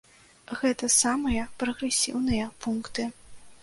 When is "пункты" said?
2.67-3.11